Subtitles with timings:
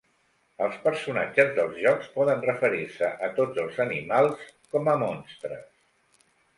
[0.67, 5.75] Els personatges dels jocs poden referir-se a tots els animals com a "monstres".